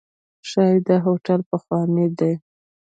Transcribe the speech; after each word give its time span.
ښایي 0.49 0.79
دا 0.87 0.95
هوټل 1.05 1.39
پخوانی 1.49 2.07
دی. 2.19 2.33